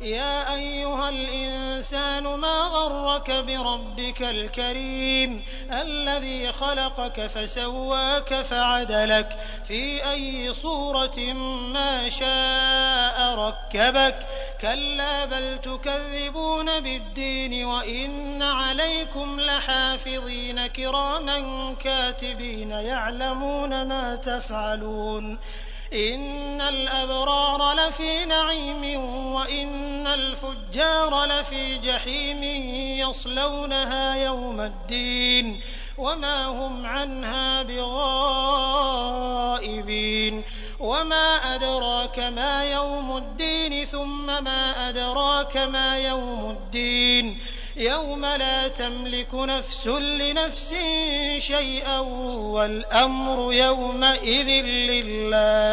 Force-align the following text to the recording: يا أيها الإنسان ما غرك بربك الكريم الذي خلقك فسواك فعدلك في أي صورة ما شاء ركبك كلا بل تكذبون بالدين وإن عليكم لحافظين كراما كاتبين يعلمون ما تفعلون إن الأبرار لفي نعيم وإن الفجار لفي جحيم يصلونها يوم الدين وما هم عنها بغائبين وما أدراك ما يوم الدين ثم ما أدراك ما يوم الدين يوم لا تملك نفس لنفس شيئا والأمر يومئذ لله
يا 0.00 0.54
أيها 0.54 1.08
الإنسان 1.08 2.22
ما 2.22 2.62
غرك 2.62 3.30
بربك 3.30 4.22
الكريم 4.22 5.44
الذي 5.72 6.52
خلقك 6.52 7.26
فسواك 7.26 8.34
فعدلك 8.34 9.36
في 9.68 10.10
أي 10.10 10.52
صورة 10.52 11.32
ما 11.72 12.08
شاء 12.08 13.34
ركبك 13.34 14.26
كلا 14.60 15.24
بل 15.24 15.58
تكذبون 15.58 16.80
بالدين 16.80 17.64
وإن 17.64 18.42
عليكم 18.42 19.40
لحافظين 19.40 20.66
كراما 20.66 21.74
كاتبين 21.84 22.70
يعلمون 22.70 23.82
ما 23.88 24.16
تفعلون 24.16 25.38
إن 25.92 26.60
الأبرار 26.60 27.74
لفي 27.74 28.24
نعيم 28.24 29.00
وإن 29.34 30.06
الفجار 30.06 31.24
لفي 31.24 31.78
جحيم 31.78 32.42
يصلونها 33.08 34.14
يوم 34.14 34.60
الدين 34.60 35.60
وما 35.98 36.46
هم 36.46 36.86
عنها 36.86 37.62
بغائبين 37.62 38.58
وما 40.80 41.54
أدراك 41.54 42.18
ما 42.18 42.64
يوم 42.64 43.16
الدين 43.16 43.86
ثم 43.86 44.26
ما 44.26 44.88
أدراك 44.88 45.56
ما 45.56 45.98
يوم 45.98 46.50
الدين 46.50 47.38
يوم 47.78 48.26
لا 48.26 48.68
تملك 48.68 49.34
نفس 49.34 49.86
لنفس 49.86 50.74
شيئا 51.38 51.98
والأمر 51.98 53.52
يومئذ 53.52 54.48
لله 54.64 55.67